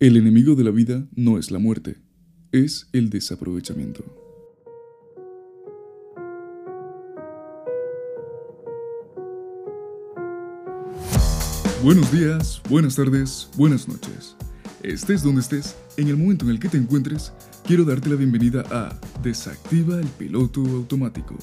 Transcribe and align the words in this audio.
El 0.00 0.16
enemigo 0.16 0.54
de 0.54 0.64
la 0.64 0.70
vida 0.70 1.06
no 1.14 1.36
es 1.36 1.50
la 1.50 1.58
muerte, 1.58 1.98
es 2.52 2.88
el 2.94 3.10
desaprovechamiento. 3.10 4.02
Buenos 11.82 12.10
días, 12.10 12.62
buenas 12.70 12.96
tardes, 12.96 13.50
buenas 13.58 13.88
noches. 13.88 14.36
Estés 14.82 15.22
donde 15.22 15.42
estés, 15.42 15.76
en 15.98 16.08
el 16.08 16.16
momento 16.16 16.46
en 16.46 16.52
el 16.52 16.60
que 16.60 16.70
te 16.70 16.78
encuentres, 16.78 17.34
quiero 17.66 17.84
darte 17.84 18.08
la 18.08 18.16
bienvenida 18.16 18.64
a 18.70 18.98
Desactiva 19.22 20.00
el 20.00 20.08
piloto 20.08 20.62
automático. 20.62 21.36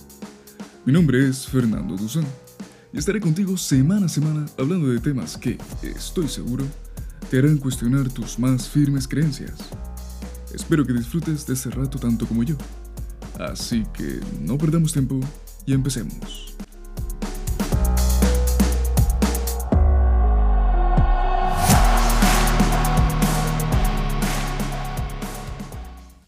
Mi 0.83 0.93
nombre 0.93 1.27
es 1.27 1.45
Fernando 1.45 1.95
Duzán 1.95 2.25
y 2.91 2.97
estaré 2.97 3.21
contigo 3.21 3.55
semana 3.55 4.07
a 4.07 4.09
semana 4.09 4.47
hablando 4.57 4.87
de 4.87 4.99
temas 4.99 5.37
que, 5.37 5.59
estoy 5.83 6.27
seguro, 6.27 6.65
te 7.29 7.39
harán 7.39 7.57
cuestionar 7.57 8.09
tus 8.09 8.39
más 8.39 8.69
firmes 8.69 9.05
creencias. 9.05 9.69
Espero 10.53 10.85
que 10.85 10.93
disfrutes 10.93 11.45
de 11.45 11.55
este 11.55 11.69
rato 11.71 11.99
tanto 11.99 12.25
como 12.25 12.43
yo. 12.43 12.55
Así 13.37 13.83
que 13.93 14.21
no 14.41 14.57
perdamos 14.57 14.93
tiempo 14.93 15.19
y 15.65 15.73
empecemos. 15.73 16.55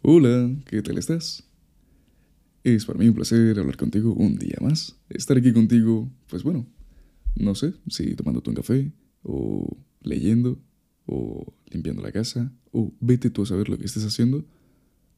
Hola, 0.01 0.53
¿qué 0.65 0.81
tal 0.81 0.97
estás? 0.97 1.43
Es 2.65 2.85
para 2.85 2.99
mí 2.99 3.07
un 3.07 3.13
placer 3.13 3.57
hablar 3.57 3.77
contigo 3.77 4.13
un 4.13 4.35
día 4.35 4.57
más. 4.59 4.97
Estar 5.07 5.37
aquí 5.37 5.53
contigo, 5.53 6.11
pues 6.27 6.43
bueno, 6.43 6.67
no 7.35 7.55
sé 7.55 7.73
si 7.87 8.15
tomándote 8.15 8.49
un 8.49 8.55
café 8.57 8.91
o 9.23 9.77
leyendo 10.01 10.59
o 11.11 11.53
limpiando 11.71 12.03
la 12.03 12.11
casa, 12.11 12.53
o 12.71 12.93
vete 12.99 13.31
tú 13.31 13.41
a 13.41 13.45
saber 13.47 13.67
lo 13.67 13.77
que 13.77 13.85
estés 13.85 14.05
haciendo. 14.05 14.45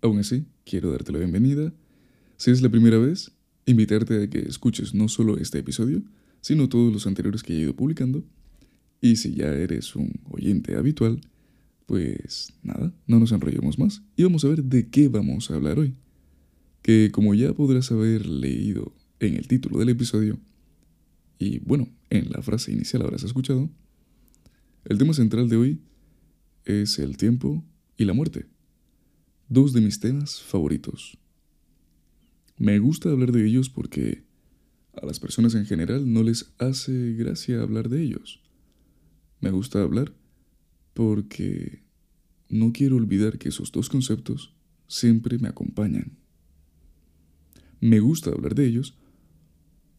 Aún 0.01 0.19
así, 0.19 0.45
quiero 0.63 0.89
darte 0.91 1.11
la 1.11 1.19
bienvenida. 1.19 1.73
Si 2.37 2.49
es 2.49 2.61
la 2.61 2.69
primera 2.69 2.97
vez, 2.97 3.33
invitarte 3.65 4.23
a 4.23 4.29
que 4.29 4.39
escuches 4.39 4.93
no 4.93 5.09
solo 5.09 5.37
este 5.37 5.59
episodio, 5.59 6.01
sino 6.39 6.69
todos 6.69 6.93
los 6.93 7.07
anteriores 7.07 7.43
que 7.43 7.53
he 7.53 7.59
ido 7.59 7.75
publicando. 7.75 8.23
Y 9.01 9.17
si 9.17 9.33
ya 9.33 9.47
eres 9.53 9.95
un 9.95 10.21
oyente 10.29 10.75
habitual, 10.77 11.19
pues 11.87 12.53
nada, 12.63 12.93
no 13.05 13.19
nos 13.19 13.33
enrollemos 13.33 13.77
más 13.77 14.01
y 14.15 14.23
vamos 14.23 14.45
a 14.45 14.47
ver 14.47 14.63
de 14.63 14.87
qué 14.87 15.09
vamos 15.09 15.51
a 15.51 15.55
hablar 15.55 15.77
hoy. 15.77 15.95
Que 16.81 17.11
como 17.11 17.33
ya 17.33 17.53
podrás 17.53 17.91
haber 17.91 18.25
leído 18.25 18.93
en 19.19 19.35
el 19.35 19.47
título 19.47 19.77
del 19.79 19.89
episodio, 19.89 20.39
y 21.37 21.59
bueno, 21.59 21.89
en 22.09 22.29
la 22.31 22.41
frase 22.41 22.71
inicial 22.71 23.01
habrás 23.01 23.23
escuchado, 23.23 23.69
el 24.85 24.97
tema 24.97 25.13
central 25.13 25.49
de 25.49 25.57
hoy 25.57 25.81
es 26.65 26.99
el 26.99 27.17
tiempo 27.17 27.63
y 27.97 28.05
la 28.05 28.13
muerte. 28.13 28.47
Dos 29.47 29.73
de 29.73 29.81
mis 29.81 29.99
temas 29.99 30.41
favoritos. 30.41 31.17
Me 32.57 32.79
gusta 32.79 33.09
hablar 33.09 33.31
de 33.31 33.45
ellos 33.45 33.69
porque 33.69 34.23
a 34.93 35.05
las 35.05 35.19
personas 35.19 35.55
en 35.55 35.65
general 35.65 36.11
no 36.11 36.23
les 36.23 36.53
hace 36.57 37.13
gracia 37.13 37.61
hablar 37.61 37.89
de 37.89 38.01
ellos. 38.01 38.41
Me 39.39 39.51
gusta 39.51 39.81
hablar 39.81 40.13
porque 40.93 41.83
no 42.49 42.73
quiero 42.73 42.97
olvidar 42.97 43.37
que 43.37 43.49
esos 43.49 43.71
dos 43.71 43.89
conceptos 43.89 44.53
siempre 44.87 45.37
me 45.39 45.47
acompañan. 45.47 46.17
Me 47.79 47.99
gusta 47.99 48.29
hablar 48.29 48.55
de 48.55 48.67
ellos 48.67 48.97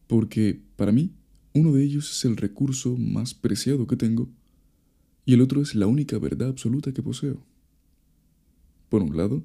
porque 0.07 0.61
para 0.75 0.91
mí 0.91 1.13
uno 1.53 1.73
de 1.73 1.83
ellos 1.83 2.11
es 2.11 2.25
el 2.25 2.37
recurso 2.37 2.97
más 2.97 3.33
preciado 3.33 3.87
que 3.87 3.97
tengo 3.97 4.29
y 5.25 5.33
el 5.33 5.41
otro 5.41 5.61
es 5.61 5.75
la 5.75 5.87
única 5.87 6.17
verdad 6.19 6.49
absoluta 6.49 6.91
que 6.91 7.01
poseo. 7.01 7.45
Por 8.89 9.01
un 9.01 9.15
lado, 9.15 9.43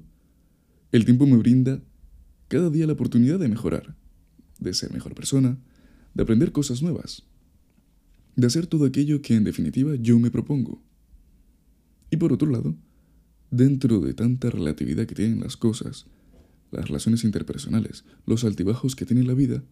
el 0.91 1.05
tiempo 1.05 1.25
me 1.25 1.37
brinda 1.37 1.81
cada 2.47 2.69
día 2.69 2.87
la 2.87 2.93
oportunidad 2.93 3.39
de 3.39 3.47
mejorar, 3.47 3.95
de 4.59 4.73
ser 4.73 4.91
mejor 4.91 5.15
persona, 5.15 5.57
de 6.13 6.23
aprender 6.23 6.51
cosas 6.51 6.81
nuevas, 6.81 7.23
de 8.35 8.47
hacer 8.47 8.67
todo 8.67 8.85
aquello 8.85 9.21
que 9.21 9.35
en 9.35 9.43
definitiva 9.43 9.95
yo 9.95 10.19
me 10.19 10.31
propongo. 10.31 10.81
Y 12.11 12.17
por 12.17 12.33
otro 12.33 12.49
lado, 12.49 12.75
dentro 13.51 13.99
de 13.99 14.13
tanta 14.13 14.49
relatividad 14.49 15.05
que 15.05 15.15
tienen 15.15 15.39
las 15.39 15.57
cosas, 15.57 16.07
las 16.71 16.87
relaciones 16.87 17.23
interpersonales, 17.23 18.05
los 18.25 18.43
altibajos 18.43 18.95
que 18.95 19.05
tiene 19.05 19.23
la 19.23 19.33
vida, 19.33 19.63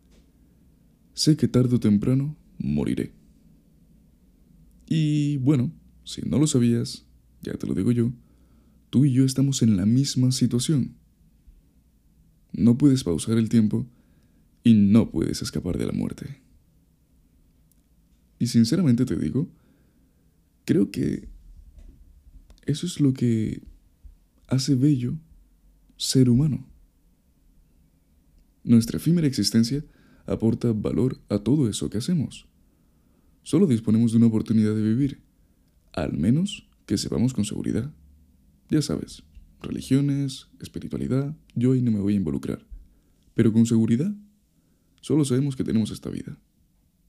sé 1.13 1.35
que 1.35 1.47
tarde 1.47 1.75
o 1.75 1.79
temprano 1.79 2.35
moriré. 2.57 3.11
Y 4.87 5.37
bueno, 5.37 5.71
si 6.07 6.21
no 6.21 6.39
lo 6.39 6.47
sabías, 6.47 7.03
ya 7.41 7.53
te 7.55 7.67
lo 7.67 7.73
digo 7.73 7.91
yo, 7.91 8.13
tú 8.89 9.03
y 9.03 9.11
yo 9.11 9.25
estamos 9.25 9.61
en 9.61 9.75
la 9.75 9.85
misma 9.85 10.31
situación. 10.31 10.95
No 12.53 12.77
puedes 12.77 13.03
pausar 13.03 13.37
el 13.37 13.49
tiempo 13.49 13.85
y 14.63 14.73
no 14.73 15.11
puedes 15.11 15.41
escapar 15.41 15.77
de 15.77 15.85
la 15.85 15.91
muerte. 15.91 16.41
Y 18.39 18.47
sinceramente 18.47 19.03
te 19.03 19.17
digo, 19.17 19.49
creo 20.63 20.91
que 20.91 21.27
eso 22.65 22.85
es 22.85 23.01
lo 23.01 23.11
que 23.11 23.61
hace 24.47 24.75
bello 24.75 25.17
ser 25.97 26.29
humano. 26.29 26.65
Nuestra 28.63 28.95
efímera 28.95 29.27
existencia 29.27 29.83
aporta 30.25 30.71
valor 30.71 31.19
a 31.27 31.39
todo 31.39 31.67
eso 31.67 31.89
que 31.89 31.97
hacemos. 31.97 32.47
Solo 33.43 33.67
disponemos 33.67 34.13
de 34.13 34.19
una 34.19 34.27
oportunidad 34.27 34.73
de 34.73 34.81
vivir 34.81 35.26
al 35.97 36.13
menos 36.13 36.69
que 36.85 36.95
sepamos 36.97 37.33
con 37.33 37.43
seguridad. 37.43 37.91
Ya 38.69 38.83
sabes, 38.83 39.23
religiones, 39.61 40.47
espiritualidad, 40.59 41.35
yo 41.55 41.71
ahí 41.71 41.81
no 41.81 41.91
me 41.91 41.99
voy 41.99 42.13
a 42.13 42.17
involucrar. 42.17 42.65
Pero 43.33 43.51
con 43.51 43.65
seguridad, 43.65 44.13
solo 45.01 45.25
sabemos 45.25 45.55
que 45.55 45.63
tenemos 45.63 45.89
esta 45.89 46.11
vida. 46.11 46.37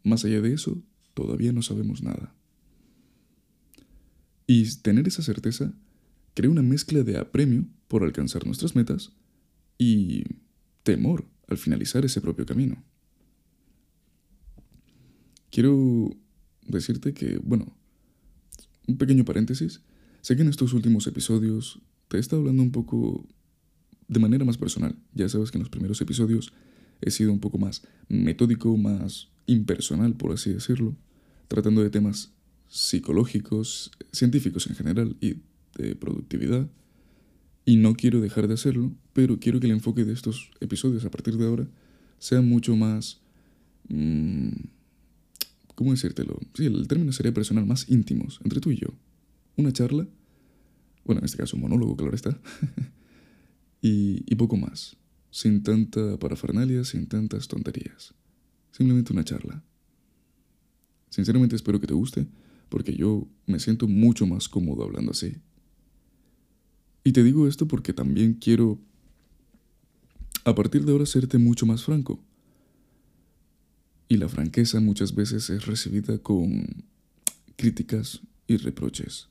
Más 0.05 0.25
allá 0.25 0.41
de 0.41 0.55
eso, 0.55 0.83
todavía 1.13 1.53
no 1.53 1.61
sabemos 1.61 2.03
nada. 2.03 2.35
Y 4.47 4.75
tener 4.79 5.07
esa 5.07 5.23
certeza 5.23 5.75
crea 6.33 6.51
una 6.51 6.63
mezcla 6.63 7.03
de 7.03 7.19
apremio 7.19 7.67
por 7.89 8.05
alcanzar 8.05 8.47
nuestras 8.47 8.75
metas 8.75 9.13
y 9.77 10.25
temor 10.83 11.27
al 11.47 11.59
finalizar 11.59 12.07
ese 12.07 12.23
propio 12.23 12.47
camino. 12.47 12.83
Quiero 15.51 16.17
decirte 16.67 17.13
que, 17.13 17.39
bueno, 17.39 17.78
un 18.89 18.97
pequeño 18.97 19.25
paréntesis. 19.25 19.83
Sé 20.23 20.35
que 20.35 20.43
en 20.43 20.49
estos 20.49 20.73
últimos 20.73 21.07
episodios 21.07 21.81
te 22.09 22.17
he 22.17 22.21
estado 22.21 22.41
hablando 22.41 22.63
un 22.63 22.73
poco 22.73 23.29
de 24.09 24.19
manera 24.19 24.45
más 24.45 24.59
personal. 24.59 24.97
Ya 25.15 25.29
sabes 25.29 25.51
que 25.53 25.59
en 25.59 25.63
los 25.63 25.71
primeros 25.71 26.01
episodios 26.01 26.53
he 27.01 27.11
sido 27.11 27.33
un 27.33 27.39
poco 27.39 27.59
más 27.59 27.83
metódico, 28.09 28.77
más 28.77 29.29
impersonal, 29.47 30.15
por 30.15 30.33
así 30.33 30.53
decirlo, 30.53 30.97
tratando 31.47 31.83
de 31.83 31.91
temas 31.91 32.33
psicológicos, 32.69 33.93
científicos 34.13 34.67
en 34.67 34.75
general 34.75 35.17
y 35.21 35.37
de 35.77 35.95
productividad. 35.95 36.69
Y 37.65 37.77
no 37.77 37.95
quiero 37.95 38.21
dejar 38.21 38.49
de 38.49 38.55
hacerlo, 38.55 38.93
pero 39.13 39.39
quiero 39.39 39.61
que 39.61 39.67
el 39.67 39.73
enfoque 39.73 40.05
de 40.05 40.15
estos 40.15 40.51
episodios 40.61 41.05
a 41.05 41.11
partir 41.11 41.37
de 41.37 41.47
ahora 41.47 41.69
sea 42.19 42.41
mucho 42.41 42.75
más... 42.75 43.21
Mmm, 43.89 44.78
¿Cómo 45.79 45.93
decírtelo? 45.93 46.41
Sí, 46.55 46.67
el 46.67 46.89
término 46.89 47.13
sería 47.13 47.33
personal, 47.33 47.65
más 47.65 47.89
íntimos, 47.89 48.41
entre 48.43 48.59
tú 48.59 48.73
y 48.73 48.79
yo. 48.79 48.89
Una 49.55 49.73
charla, 49.73 50.09
bueno, 51.05 51.21
en 51.21 51.25
este 51.25 51.39
caso 51.39 51.55
un 51.55 51.63
monólogo, 51.63 51.97
claro 51.97 52.17
está, 52.17 52.37
y, 53.81 54.25
y 54.27 54.35
poco 54.35 54.57
más, 54.57 54.97
sin 55.31 55.63
tanta 55.63 56.19
parafernalia, 56.19 56.83
sin 56.83 57.07
tantas 57.07 57.47
tonterías. 57.47 58.13
Simplemente 58.73 59.13
una 59.13 59.23
charla. 59.23 59.63
Sinceramente 61.11 61.55
espero 61.55 61.79
que 61.79 61.87
te 61.87 61.95
guste, 61.95 62.27
porque 62.71 62.97
yo 62.97 63.29
me 63.47 63.61
siento 63.61 63.87
mucho 63.87 64.27
más 64.27 64.49
cómodo 64.49 64.83
hablando 64.83 65.13
así. 65.13 65.37
Y 67.05 67.13
te 67.13 67.23
digo 67.23 67.47
esto 67.47 67.69
porque 67.69 67.93
también 67.93 68.35
quiero, 68.35 68.81
a 70.45 70.57
partir 70.57 70.85
de 70.85 70.91
ahora, 70.91 71.07
serte 71.07 71.39
mucho 71.39 71.67
más 71.67 71.85
franco. 71.85 72.21
Y 74.09 74.17
la 74.17 74.29
franqueza 74.29 74.81
muchas 74.81 75.15
veces 75.15 75.51
es 75.51 75.67
recibida 75.67 76.19
con 76.19 76.85
críticas 77.57 78.23
y 78.47 78.57
reproches. 78.57 79.29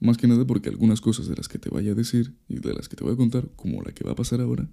Más 0.00 0.16
que 0.16 0.28
nada 0.28 0.46
porque 0.46 0.68
algunas 0.68 1.00
cosas 1.00 1.26
de 1.26 1.34
las 1.34 1.48
que 1.48 1.58
te 1.58 1.70
vaya 1.70 1.92
a 1.92 1.96
decir 1.96 2.34
y 2.48 2.60
de 2.60 2.72
las 2.72 2.88
que 2.88 2.94
te 2.94 3.02
voy 3.02 3.14
a 3.14 3.16
contar, 3.16 3.50
como 3.56 3.82
la 3.82 3.92
que 3.92 4.04
va 4.04 4.12
a 4.12 4.16
pasar 4.16 4.40
ahora, 4.40 4.68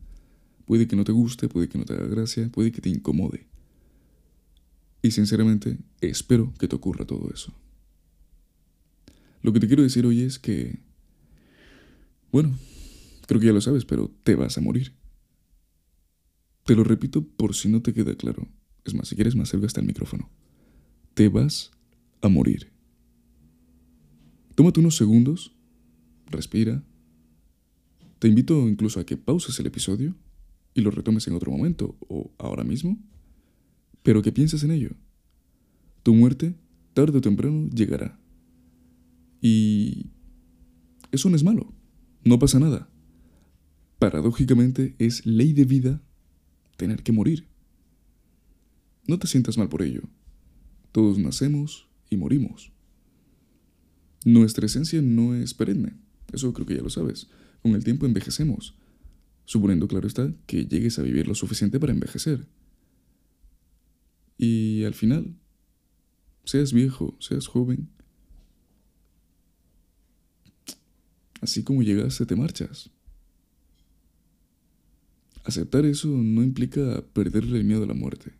puede 0.65 0.87
que 0.87 0.95
no 0.95 1.03
te 1.03 1.11
guste, 1.11 1.49
puede 1.49 1.67
que 1.67 1.79
no 1.79 1.85
te 1.85 1.93
haga 1.93 2.05
gracia, 2.05 2.49
puede 2.51 2.71
que 2.71 2.81
te 2.81 2.89
incomode. 2.89 3.47
Y 5.01 5.11
sinceramente, 5.11 5.79
espero 6.01 6.53
que 6.59 6.67
te 6.67 6.75
ocurra 6.75 7.05
todo 7.05 7.31
eso. 7.33 7.53
Lo 9.41 9.53
que 9.53 9.59
te 9.59 9.67
quiero 9.67 9.83
decir 9.83 10.05
hoy 10.05 10.21
es 10.21 10.37
que... 10.37 10.79
Bueno, 12.31 12.57
creo 13.27 13.39
que 13.39 13.47
ya 13.47 13.53
lo 13.53 13.61
sabes, 13.61 13.85
pero 13.85 14.11
te 14.23 14.35
vas 14.35 14.57
a 14.57 14.61
morir. 14.61 14.93
Te 16.65 16.75
lo 16.75 16.83
repito 16.83 17.23
por 17.23 17.55
si 17.55 17.69
no 17.69 17.81
te 17.81 17.93
queda 17.93 18.15
claro. 18.15 18.47
Es 18.85 18.93
más, 18.93 19.07
si 19.07 19.15
quieres 19.15 19.35
me 19.35 19.43
acerco 19.43 19.65
hasta 19.65 19.81
el 19.81 19.87
micrófono. 19.87 20.29
Te 21.13 21.27
vas 21.27 21.71
a 22.21 22.29
morir. 22.29 22.71
Tómate 24.55 24.79
unos 24.79 24.95
segundos 24.95 25.55
respira. 26.27 26.83
Te 28.19 28.27
invito 28.27 28.67
incluso 28.67 28.99
a 28.99 29.05
que 29.05 29.17
pauses 29.17 29.59
el 29.59 29.67
episodio 29.67 30.15
y 30.73 30.81
lo 30.81 30.91
retomes 30.91 31.27
en 31.27 31.33
otro 31.33 31.51
momento 31.51 31.97
o 32.07 32.31
ahora 32.37 32.63
mismo, 32.63 32.97
pero 34.03 34.21
que 34.21 34.31
pienses 34.31 34.63
en 34.63 34.71
ello. 34.71 34.91
Tu 36.03 36.13
muerte, 36.13 36.55
tarde 36.93 37.17
o 37.17 37.21
temprano, 37.21 37.69
llegará. 37.69 38.19
Y 39.41 40.07
eso 41.11 41.29
no 41.29 41.35
es 41.35 41.43
malo, 41.43 41.73
no 42.23 42.39
pasa 42.39 42.59
nada. 42.59 42.89
Paradójicamente 43.99 44.95
es 44.99 45.25
ley 45.25 45.53
de 45.53 45.65
vida 45.65 46.01
tener 46.77 47.03
que 47.03 47.11
morir. 47.11 47.47
No 49.07 49.19
te 49.19 49.27
sientas 49.27 49.57
mal 49.57 49.69
por 49.69 49.81
ello. 49.81 50.01
Todos 50.91 51.17
nacemos 51.17 51.87
y 52.09 52.17
morimos. 52.17 52.71
Nuestra 54.25 54.65
esencia 54.65 55.01
no 55.01 55.35
es 55.35 55.53
perenne, 55.53 55.93
eso 56.33 56.51
creo 56.51 56.65
que 56.65 56.75
ya 56.75 56.81
lo 56.81 56.89
sabes. 56.89 57.27
Con 57.61 57.75
el 57.75 57.83
tiempo 57.83 58.07
envejecemos, 58.07 58.75
suponiendo, 59.45 59.87
claro 59.87 60.07
está, 60.07 60.33
que 60.47 60.65
llegues 60.65 60.97
a 60.97 61.03
vivir 61.03 61.27
lo 61.27 61.35
suficiente 61.35 61.79
para 61.79 61.93
envejecer. 61.93 62.47
Y 64.37 64.83
al 64.83 64.95
final, 64.95 65.35
seas 66.43 66.73
viejo, 66.73 67.15
seas 67.19 67.45
joven, 67.45 67.89
así 71.41 71.63
como 71.63 71.83
llegaste 71.83 72.25
te 72.25 72.35
marchas. 72.35 72.89
Aceptar 75.43 75.85
eso 75.85 76.07
no 76.07 76.41
implica 76.41 77.05
perderle 77.13 77.59
el 77.59 77.63
miedo 77.65 77.83
a 77.83 77.87
la 77.87 77.93
muerte, 77.93 78.33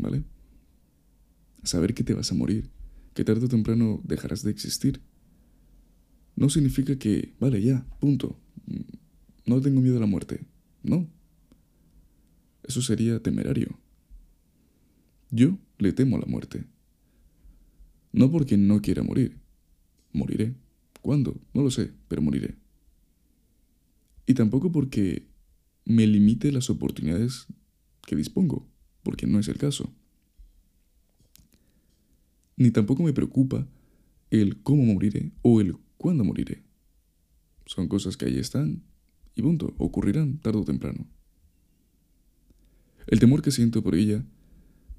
¿vale? 0.00 0.24
Saber 1.62 1.94
que 1.94 2.04
te 2.04 2.14
vas 2.14 2.32
a 2.32 2.34
morir, 2.34 2.70
que 3.14 3.24
tarde 3.24 3.46
o 3.46 3.48
temprano 3.48 4.00
dejarás 4.04 4.42
de 4.42 4.50
existir, 4.50 5.02
no 6.36 6.48
significa 6.48 6.96
que, 6.98 7.34
vale, 7.38 7.60
ya, 7.62 7.86
punto, 8.00 8.38
no 9.46 9.60
tengo 9.60 9.80
miedo 9.80 9.96
a 9.96 10.00
la 10.00 10.06
muerte. 10.06 10.46
No. 10.82 11.06
Eso 12.62 12.80
sería 12.82 13.20
temerario. 13.20 13.78
Yo 15.30 15.58
le 15.78 15.92
temo 15.92 16.16
a 16.16 16.20
la 16.20 16.26
muerte. 16.26 16.64
No 18.12 18.30
porque 18.30 18.56
no 18.56 18.80
quiera 18.80 19.02
morir. 19.02 19.38
Moriré. 20.12 20.54
¿Cuándo? 21.02 21.40
No 21.54 21.62
lo 21.62 21.70
sé, 21.70 21.92
pero 22.08 22.22
moriré. 22.22 22.56
Y 24.26 24.34
tampoco 24.34 24.70
porque 24.70 25.26
me 25.84 26.06
limite 26.06 26.52
las 26.52 26.70
oportunidades 26.70 27.46
que 28.06 28.16
dispongo, 28.16 28.69
porque 29.02 29.26
no 29.26 29.38
es 29.38 29.48
el 29.48 29.58
caso. 29.58 29.92
Ni 32.56 32.70
tampoco 32.70 33.02
me 33.02 33.12
preocupa 33.12 33.66
el 34.30 34.62
cómo 34.62 34.84
moriré 34.84 35.32
o 35.42 35.60
el 35.60 35.76
cuándo 35.96 36.24
moriré. 36.24 36.62
Son 37.66 37.88
cosas 37.88 38.16
que 38.16 38.26
ahí 38.26 38.38
están 38.38 38.82
y 39.34 39.42
punto, 39.42 39.74
ocurrirán 39.78 40.38
tarde 40.38 40.58
o 40.58 40.64
temprano. 40.64 41.06
El 43.06 43.18
temor 43.18 43.42
que 43.42 43.50
siento 43.50 43.82
por 43.82 43.94
ella, 43.94 44.24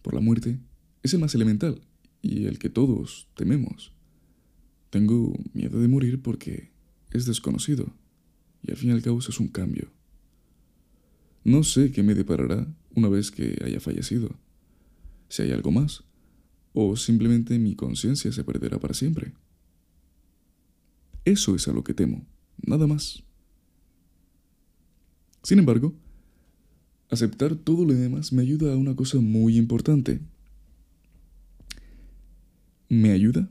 por 0.01 0.13
la 0.13 0.21
muerte, 0.21 0.59
es 1.03 1.13
el 1.13 1.19
más 1.19 1.35
elemental 1.35 1.81
y 2.21 2.45
el 2.45 2.59
que 2.59 2.69
todos 2.69 3.27
tememos. 3.35 3.93
Tengo 4.89 5.33
miedo 5.53 5.79
de 5.79 5.87
morir 5.87 6.21
porque 6.21 6.71
es 7.11 7.25
desconocido 7.25 7.93
y 8.63 8.71
al 8.71 8.77
fin 8.77 8.89
y 8.89 8.93
al 8.93 9.01
cabo 9.01 9.19
es 9.19 9.39
un 9.39 9.47
cambio. 9.47 9.91
No 11.43 11.63
sé 11.63 11.91
qué 11.91 12.03
me 12.03 12.13
deparará 12.13 12.67
una 12.95 13.09
vez 13.09 13.31
que 13.31 13.57
haya 13.63 13.79
fallecido, 13.79 14.37
si 15.29 15.43
hay 15.43 15.51
algo 15.51 15.71
más, 15.71 16.03
o 16.73 16.95
simplemente 16.95 17.57
mi 17.59 17.75
conciencia 17.75 18.31
se 18.31 18.43
perderá 18.43 18.79
para 18.79 18.93
siempre. 18.93 19.33
Eso 21.25 21.55
es 21.55 21.67
a 21.67 21.73
lo 21.73 21.83
que 21.83 21.93
temo, 21.93 22.25
nada 22.57 22.87
más. 22.87 23.23
Sin 25.43 25.59
embargo, 25.59 25.93
aceptar 27.09 27.55
todo 27.55 27.85
lo 27.85 27.93
demás 27.93 28.31
me 28.31 28.41
ayuda 28.41 28.73
a 28.73 28.77
una 28.77 28.95
cosa 28.95 29.19
muy 29.19 29.57
importante. 29.57 30.21
Me 32.89 33.11
ayuda 33.11 33.49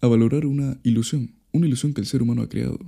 a 0.00 0.06
valorar 0.06 0.46
una 0.46 0.78
ilusión, 0.82 1.34
una 1.52 1.66
ilusión 1.66 1.94
que 1.94 2.00
el 2.00 2.06
ser 2.06 2.22
humano 2.22 2.42
ha 2.42 2.48
creado. 2.48 2.78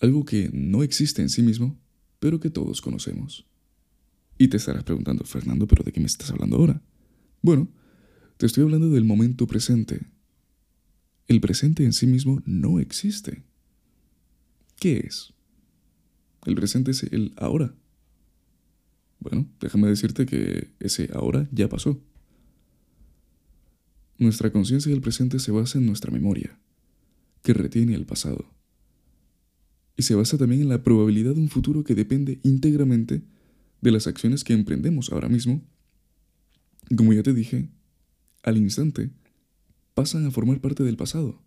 Algo 0.00 0.24
que 0.24 0.50
no 0.52 0.82
existe 0.82 1.22
en 1.22 1.28
sí 1.28 1.42
mismo, 1.42 1.78
pero 2.26 2.40
que 2.40 2.50
todos 2.50 2.80
conocemos. 2.80 3.46
Y 4.36 4.48
te 4.48 4.56
estarás 4.56 4.82
preguntando, 4.82 5.22
Fernando, 5.22 5.68
¿pero 5.68 5.84
de 5.84 5.92
qué 5.92 6.00
me 6.00 6.06
estás 6.06 6.28
hablando 6.32 6.56
ahora? 6.56 6.82
Bueno, 7.40 7.68
te 8.36 8.46
estoy 8.46 8.64
hablando 8.64 8.90
del 8.90 9.04
momento 9.04 9.46
presente. 9.46 10.00
El 11.28 11.40
presente 11.40 11.84
en 11.84 11.92
sí 11.92 12.08
mismo 12.08 12.42
no 12.44 12.80
existe. 12.80 13.44
¿Qué 14.74 15.04
es? 15.06 15.34
El 16.46 16.56
presente 16.56 16.90
es 16.90 17.04
el 17.04 17.32
ahora. 17.36 17.76
Bueno, 19.20 19.46
déjame 19.60 19.86
decirte 19.86 20.26
que 20.26 20.72
ese 20.80 21.08
ahora 21.12 21.48
ya 21.52 21.68
pasó. 21.68 22.02
Nuestra 24.18 24.50
conciencia 24.50 24.90
del 24.90 25.00
presente 25.00 25.38
se 25.38 25.52
basa 25.52 25.78
en 25.78 25.86
nuestra 25.86 26.10
memoria, 26.10 26.58
que 27.44 27.54
retiene 27.54 27.94
el 27.94 28.04
pasado. 28.04 28.55
Y 29.96 30.02
se 30.02 30.14
basa 30.14 30.36
también 30.36 30.62
en 30.62 30.68
la 30.68 30.82
probabilidad 30.82 31.34
de 31.34 31.40
un 31.40 31.48
futuro 31.48 31.84
que 31.84 31.94
depende 31.94 32.40
íntegramente 32.42 33.22
de 33.80 33.90
las 33.90 34.06
acciones 34.06 34.44
que 34.44 34.52
emprendemos 34.52 35.10
ahora 35.10 35.28
mismo. 35.28 35.62
Como 36.94 37.12
ya 37.12 37.22
te 37.22 37.32
dije, 37.32 37.70
al 38.42 38.58
instante 38.58 39.10
pasan 39.94 40.26
a 40.26 40.30
formar 40.30 40.60
parte 40.60 40.84
del 40.84 40.96
pasado. 40.96 41.42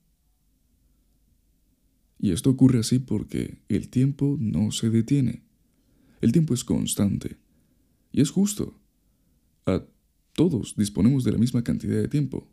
Y 2.20 2.32
esto 2.32 2.50
ocurre 2.50 2.80
así 2.80 3.00
porque 3.00 3.62
el 3.70 3.90
tiempo 3.90 4.38
no 4.40 4.72
se 4.72 4.90
detiene. 4.90 5.44
El 6.22 6.32
tiempo 6.32 6.54
es 6.54 6.64
constante. 6.64 7.38
Y 8.12 8.22
es 8.22 8.32
justo. 8.32 8.78
A 9.66 9.84
todos 10.34 10.76
disponemos 10.76 11.24
de 11.24 11.32
la 11.32 11.38
misma 11.38 11.64
cantidad 11.64 11.96
de 11.96 12.08
tiempo, 12.08 12.48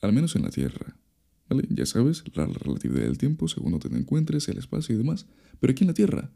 al 0.00 0.12
menos 0.12 0.36
en 0.36 0.42
la 0.42 0.50
Tierra. 0.50 0.96
Ya 1.48 1.86
sabes, 1.86 2.24
la 2.34 2.46
relatividad 2.46 3.02
del 3.02 3.18
tiempo 3.18 3.46
según 3.46 3.72
donde 3.72 3.88
te 3.88 3.96
encuentres, 3.96 4.48
el 4.48 4.58
espacio 4.58 4.94
y 4.94 4.98
demás. 4.98 5.26
Pero 5.60 5.70
aquí 5.70 5.84
en 5.84 5.88
la 5.88 5.94
Tierra, 5.94 6.32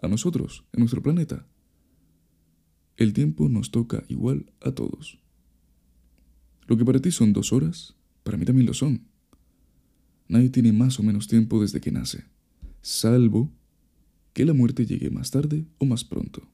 a 0.00 0.08
nosotros, 0.08 0.64
en 0.72 0.80
nuestro 0.80 1.02
planeta, 1.02 1.46
el 2.96 3.12
tiempo 3.12 3.48
nos 3.48 3.70
toca 3.70 4.04
igual 4.08 4.52
a 4.60 4.72
todos. 4.72 5.18
Lo 6.66 6.76
que 6.76 6.84
para 6.84 7.00
ti 7.00 7.10
son 7.10 7.32
dos 7.32 7.52
horas, 7.52 7.94
para 8.22 8.36
mí 8.36 8.44
también 8.44 8.66
lo 8.66 8.74
son. 8.74 9.06
Nadie 10.28 10.50
tiene 10.50 10.72
más 10.72 10.98
o 10.98 11.02
menos 11.02 11.28
tiempo 11.28 11.60
desde 11.60 11.80
que 11.80 11.92
nace, 11.92 12.24
salvo 12.80 13.52
que 14.32 14.44
la 14.44 14.54
muerte 14.54 14.86
llegue 14.86 15.10
más 15.10 15.30
tarde 15.30 15.66
o 15.78 15.84
más 15.84 16.04
pronto. 16.04 16.48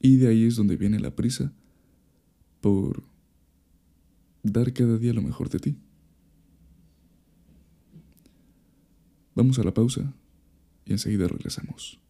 Y 0.00 0.16
de 0.16 0.28
ahí 0.28 0.44
es 0.44 0.56
donde 0.56 0.76
viene 0.76 0.98
la 0.98 1.14
prisa 1.14 1.52
por 2.60 3.02
dar 4.42 4.72
cada 4.72 4.96
día 4.98 5.12
lo 5.12 5.22
mejor 5.22 5.50
de 5.50 5.58
ti. 5.58 5.76
Vamos 9.34 9.58
a 9.58 9.62
la 9.62 9.72
pausa 9.72 10.12
y 10.84 10.92
enseguida 10.92 11.28
regresamos. 11.28 12.00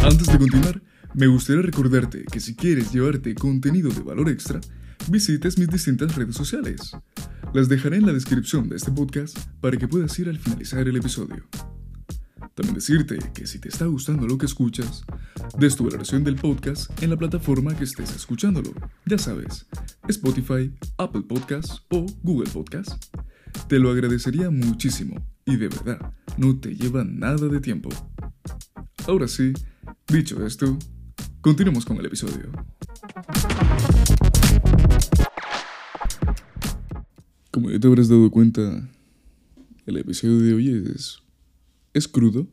Antes 0.00 0.26
de 0.26 0.38
continuar, 0.38 0.82
me 1.14 1.26
gustaría 1.26 1.62
recordarte 1.62 2.24
que 2.24 2.40
si 2.40 2.54
quieres 2.54 2.92
llevarte 2.92 3.34
contenido 3.34 3.90
de 3.90 4.00
valor 4.00 4.28
extra, 4.28 4.60
visites 5.10 5.58
mis 5.58 5.68
distintas 5.68 6.14
redes 6.16 6.34
sociales. 6.34 6.92
Las 7.54 7.68
dejaré 7.68 7.96
en 7.96 8.06
la 8.06 8.12
descripción 8.12 8.68
de 8.68 8.76
este 8.76 8.92
podcast 8.92 9.38
para 9.60 9.76
que 9.76 9.88
puedas 9.88 10.18
ir 10.18 10.28
al 10.28 10.38
finalizar 10.38 10.86
el 10.86 10.96
episodio. 10.96 11.46
También 12.54 12.74
decirte 12.74 13.18
que 13.32 13.46
si 13.46 13.60
te 13.60 13.68
está 13.68 13.86
gustando 13.86 14.26
lo 14.26 14.36
que 14.36 14.46
escuchas, 14.46 15.04
des 15.58 15.76
tu 15.76 15.84
valoración 15.84 16.24
del 16.24 16.36
podcast 16.36 16.90
en 17.02 17.10
la 17.10 17.16
plataforma 17.16 17.76
que 17.76 17.84
estés 17.84 18.14
escuchándolo. 18.14 18.72
Ya 19.06 19.16
sabes, 19.16 19.66
Spotify, 20.08 20.72
Apple 20.96 21.22
Podcasts 21.22 21.82
o 21.90 22.06
Google 22.22 22.50
Podcasts. 22.50 22.98
Te 23.68 23.78
lo 23.78 23.90
agradecería 23.90 24.50
muchísimo 24.50 25.16
y 25.44 25.56
de 25.56 25.68
verdad, 25.68 26.12
no 26.36 26.58
te 26.58 26.74
lleva 26.74 27.04
nada 27.04 27.48
de 27.48 27.60
tiempo. 27.60 27.88
Ahora 29.06 29.28
sí, 29.28 29.52
dicho 30.06 30.44
esto, 30.46 30.78
continuemos 31.40 31.84
con 31.84 31.96
el 31.96 32.06
episodio. 32.06 32.50
Como 37.50 37.70
ya 37.70 37.80
te 37.80 37.86
habrás 37.86 38.08
dado 38.08 38.30
cuenta, 38.30 38.88
el 39.86 39.96
episodio 39.96 40.38
de 40.38 40.54
hoy 40.54 40.92
es, 40.94 41.22
es 41.94 42.06
crudo, 42.06 42.46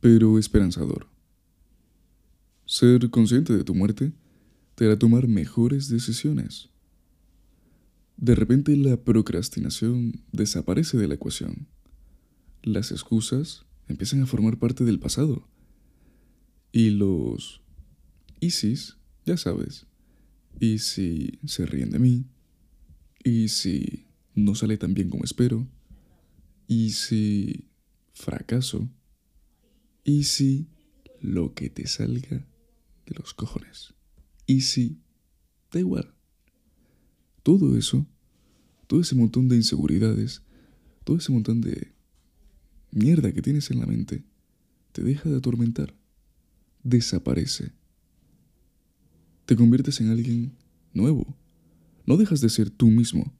pero 0.00 0.38
esperanzador. 0.38 1.06
Ser 2.66 3.08
consciente 3.08 3.56
de 3.56 3.64
tu 3.64 3.74
muerte 3.74 4.12
te 4.74 4.84
hará 4.84 4.98
tomar 4.98 5.26
mejores 5.26 5.88
decisiones. 5.88 6.68
De 8.18 8.34
repente 8.34 8.76
la 8.76 8.96
procrastinación 8.96 10.24
desaparece 10.32 10.96
de 10.98 11.06
la 11.06 11.14
ecuación. 11.14 11.68
Las 12.64 12.90
excusas 12.90 13.64
empiezan 13.86 14.20
a 14.22 14.26
formar 14.26 14.58
parte 14.58 14.84
del 14.84 14.98
pasado. 14.98 15.48
Y 16.72 16.90
los 16.90 17.62
ISIS, 18.40 18.96
ya 19.24 19.36
sabes, 19.36 19.86
y 20.58 20.78
si 20.78 21.38
se 21.46 21.64
ríen 21.64 21.90
de 21.90 22.00
mí, 22.00 22.26
y 23.22 23.48
si 23.48 24.06
no 24.34 24.56
sale 24.56 24.78
tan 24.78 24.94
bien 24.94 25.10
como 25.10 25.22
espero, 25.22 25.68
y 26.66 26.90
si 26.90 27.68
fracaso, 28.12 28.90
y 30.02 30.24
si 30.24 30.66
lo 31.20 31.54
que 31.54 31.70
te 31.70 31.86
salga 31.86 32.48
de 33.06 33.14
los 33.14 33.32
cojones, 33.32 33.94
y 34.44 34.62
si 34.62 35.00
da 35.70 35.78
igual. 35.78 36.17
Todo 37.48 37.78
eso, 37.78 38.06
todo 38.86 39.00
ese 39.00 39.14
montón 39.14 39.48
de 39.48 39.56
inseguridades, 39.56 40.42
todo 41.02 41.16
ese 41.16 41.32
montón 41.32 41.62
de 41.62 41.94
mierda 42.90 43.32
que 43.32 43.40
tienes 43.40 43.70
en 43.70 43.80
la 43.80 43.86
mente, 43.86 44.22
te 44.92 45.02
deja 45.02 45.30
de 45.30 45.38
atormentar, 45.38 45.94
desaparece. 46.82 47.72
Te 49.46 49.56
conviertes 49.56 49.98
en 50.02 50.10
alguien 50.10 50.58
nuevo. 50.92 51.38
No 52.04 52.18
dejas 52.18 52.42
de 52.42 52.50
ser 52.50 52.68
tú 52.68 52.88
mismo. 52.88 53.32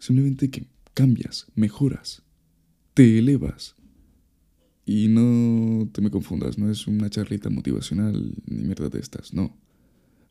Simplemente 0.00 0.50
que 0.50 0.66
cambias, 0.92 1.46
mejoras, 1.54 2.24
te 2.92 3.20
elevas. 3.20 3.76
Y 4.84 5.06
no 5.06 5.88
te 5.92 6.00
me 6.00 6.10
confundas, 6.10 6.58
no 6.58 6.68
es 6.68 6.88
una 6.88 7.08
charlita 7.08 7.50
motivacional 7.50 8.34
ni 8.46 8.64
mierda 8.64 8.88
de 8.88 8.98
estas, 8.98 9.32
no. 9.32 9.56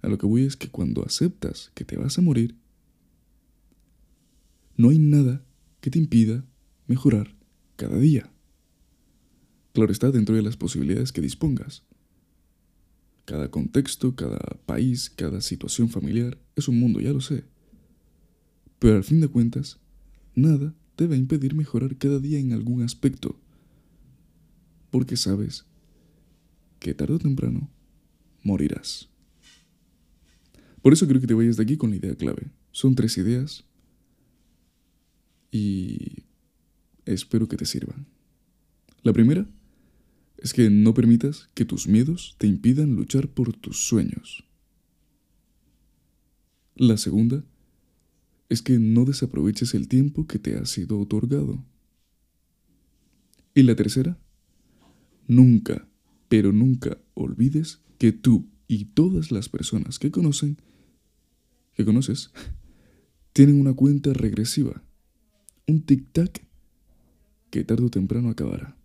A 0.01 0.09
lo 0.09 0.17
que 0.17 0.25
voy 0.25 0.43
es 0.43 0.57
que 0.57 0.67
cuando 0.67 1.05
aceptas 1.05 1.71
que 1.73 1.85
te 1.85 1.95
vas 1.95 2.17
a 2.17 2.21
morir, 2.21 2.59
no 4.77 4.89
hay 4.89 4.99
nada 4.99 5.43
que 5.79 5.89
te 5.89 5.99
impida 5.99 6.45
mejorar 6.87 7.35
cada 7.75 7.97
día. 7.97 8.31
Claro 9.73 9.91
está 9.91 10.11
dentro 10.11 10.35
de 10.35 10.41
las 10.41 10.57
posibilidades 10.57 11.11
que 11.11 11.21
dispongas. 11.21 11.83
Cada 13.25 13.49
contexto, 13.49 14.15
cada 14.15 14.39
país, 14.65 15.09
cada 15.09 15.41
situación 15.41 15.89
familiar 15.89 16.37
es 16.55 16.67
un 16.67 16.79
mundo, 16.79 16.99
ya 16.99 17.13
lo 17.13 17.21
sé. 17.21 17.45
Pero 18.79 18.97
al 18.97 19.03
fin 19.03 19.21
de 19.21 19.27
cuentas, 19.27 19.79
nada 20.35 20.73
te 20.95 21.07
va 21.07 21.15
a 21.15 21.17
impedir 21.17 21.55
mejorar 21.55 21.97
cada 21.97 22.19
día 22.19 22.39
en 22.39 22.51
algún 22.51 22.81
aspecto. 22.81 23.39
Porque 24.89 25.15
sabes 25.15 25.65
que 26.79 26.93
tarde 26.93 27.13
o 27.13 27.19
temprano 27.19 27.69
morirás. 28.43 29.09
Por 30.81 30.93
eso 30.93 31.07
creo 31.07 31.21
que 31.21 31.27
te 31.27 31.33
vayas 31.33 31.57
de 31.57 31.63
aquí 31.63 31.77
con 31.77 31.91
la 31.91 31.97
idea 31.97 32.15
clave. 32.15 32.51
Son 32.71 32.95
tres 32.95 33.17
ideas 33.17 33.65
y 35.51 36.23
espero 37.05 37.47
que 37.47 37.57
te 37.57 37.65
sirvan. 37.65 38.07
La 39.03 39.13
primera 39.13 39.47
es 40.37 40.53
que 40.53 40.69
no 40.69 40.93
permitas 40.93 41.49
que 41.53 41.65
tus 41.65 41.87
miedos 41.87 42.35
te 42.37 42.47
impidan 42.47 42.95
luchar 42.95 43.27
por 43.27 43.53
tus 43.53 43.85
sueños. 43.85 44.45
La 46.75 46.97
segunda 46.97 47.43
es 48.49 48.61
que 48.61 48.79
no 48.79 49.05
desaproveches 49.05 49.73
el 49.75 49.87
tiempo 49.87 50.25
que 50.25 50.39
te 50.39 50.57
ha 50.57 50.65
sido 50.65 50.99
otorgado. 50.99 51.63
Y 53.53 53.63
la 53.63 53.75
tercera, 53.75 54.17
nunca, 55.27 55.87
pero 56.27 56.51
nunca 56.51 56.97
olvides 57.13 57.81
que 57.97 58.11
tú 58.11 58.49
y 58.67 58.85
todas 58.85 59.31
las 59.31 59.49
personas 59.49 59.99
que 59.99 60.11
conocen, 60.11 60.57
que 61.75 61.85
conoces, 61.85 62.31
tienen 63.33 63.59
una 63.59 63.73
cuenta 63.73 64.13
regresiva, 64.13 64.83
un 65.67 65.85
tic-tac 65.85 66.41
que 67.49 67.63
tarde 67.63 67.85
o 67.85 67.89
temprano 67.89 68.29
acabará. 68.29 68.75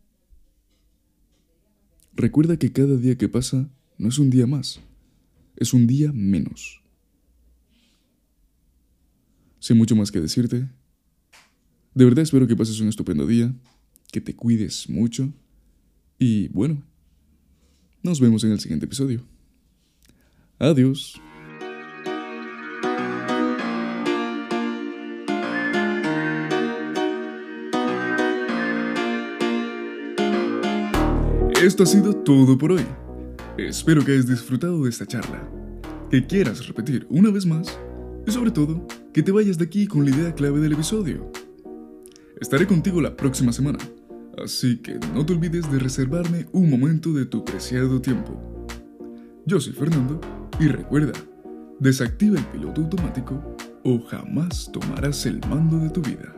Recuerda 2.14 2.58
que 2.58 2.72
cada 2.72 2.96
día 2.96 3.16
que 3.16 3.28
pasa 3.28 3.68
no 3.98 4.08
es 4.08 4.18
un 4.18 4.30
día 4.30 4.46
más, 4.46 4.80
es 5.56 5.72
un 5.74 5.86
día 5.86 6.12
menos. 6.12 6.82
Sin 9.58 9.76
mucho 9.76 9.96
más 9.96 10.10
que 10.10 10.20
decirte, 10.20 10.68
de 11.94 12.04
verdad 12.04 12.22
espero 12.22 12.46
que 12.46 12.56
pases 12.56 12.80
un 12.80 12.88
estupendo 12.88 13.26
día, 13.26 13.54
que 14.12 14.20
te 14.20 14.34
cuides 14.34 14.88
mucho 14.88 15.32
y 16.18 16.48
bueno, 16.48 16.82
nos 18.02 18.20
vemos 18.20 18.44
en 18.44 18.52
el 18.52 18.60
siguiente 18.60 18.86
episodio. 18.86 19.22
Adiós. 20.58 21.20
Esto 31.66 31.82
ha 31.82 31.86
sido 31.86 32.14
todo 32.14 32.56
por 32.56 32.70
hoy. 32.70 32.86
Espero 33.58 34.04
que 34.04 34.12
hayas 34.12 34.28
disfrutado 34.28 34.84
de 34.84 34.88
esta 34.88 35.04
charla, 35.04 35.42
que 36.08 36.24
quieras 36.24 36.64
repetir 36.68 37.08
una 37.10 37.28
vez 37.32 37.44
más 37.44 37.76
y 38.24 38.30
sobre 38.30 38.52
todo 38.52 38.86
que 39.12 39.20
te 39.20 39.32
vayas 39.32 39.58
de 39.58 39.64
aquí 39.64 39.88
con 39.88 40.04
la 40.04 40.12
idea 40.12 40.32
clave 40.32 40.60
del 40.60 40.74
episodio. 40.74 41.28
Estaré 42.40 42.68
contigo 42.68 43.00
la 43.00 43.16
próxima 43.16 43.52
semana, 43.52 43.80
así 44.38 44.76
que 44.76 45.00
no 45.12 45.26
te 45.26 45.32
olvides 45.32 45.68
de 45.72 45.80
reservarme 45.80 46.46
un 46.52 46.70
momento 46.70 47.12
de 47.12 47.26
tu 47.26 47.44
preciado 47.44 48.00
tiempo. 48.00 48.68
Yo 49.44 49.58
soy 49.58 49.72
Fernando 49.72 50.20
y 50.60 50.68
recuerda, 50.68 51.14
desactiva 51.80 52.38
el 52.38 52.46
piloto 52.46 52.82
automático 52.82 53.56
o 53.82 54.00
jamás 54.02 54.70
tomarás 54.72 55.26
el 55.26 55.40
mando 55.48 55.78
de 55.80 55.90
tu 55.90 56.00
vida. 56.00 56.35